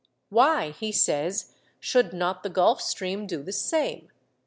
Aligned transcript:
'Why,' 0.29 0.71
he 0.71 0.91
says, 0.91 1.51
'should 1.79 2.11
not 2.11 2.41
the 2.41 2.49
Gulf 2.49 2.81
Stream 2.81 3.27
do 3.27 3.43
the 3.43 3.51
same? 3.53 4.09